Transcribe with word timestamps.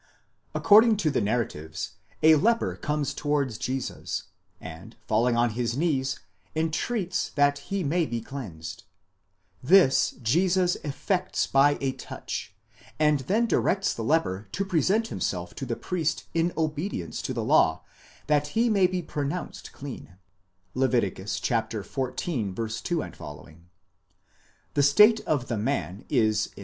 According 0.55 0.97
to 0.97 1.11
the 1.11 1.21
narratives, 1.21 1.91
a 2.23 2.33
leper 2.35 2.75
comes 2.75 3.13
towards 3.13 3.59
Jesus, 3.59 4.23
and 4.59 4.95
'falling 5.05 5.37
on 5.37 5.51
his 5.51 5.77
knees, 5.77 6.17
entreats 6.55 7.29
that 7.35 7.59
he 7.69 7.83
may 7.83 8.07
be 8.07 8.19
cleansed;_ 8.19 8.81
this 9.69 10.15
Jesus 10.23 10.73
effects 10.77 11.45
by 11.45 11.77
a 11.79 11.91
touch, 11.91 12.51
and 12.97 13.19
then 13.29 13.45
directs 13.45 13.93
the 13.93 14.03
leper 14.03 14.47
to 14.53 14.65
present 14.65 15.09
himself 15.09 15.53
to 15.53 15.67
the 15.67 15.75
priest 15.75 16.23
in 16.33 16.51
obedience 16.57 17.21
to 17.21 17.31
the 17.31 17.43
law, 17.43 17.83
that 18.25 18.47
he 18.57 18.71
may 18.71 18.87
be 18.87 19.03
pronounced 19.03 19.71
clean 19.71 20.15
(Lev. 20.73 20.89
xiv. 20.93 21.69
2 21.69 23.03
ff.). 23.11 23.61
The 24.73 24.81
state 24.83 25.19
of 25.27 25.47
the 25.47 25.57
man 25.59 26.05
is 26.09 26.49
in. 26.57 26.59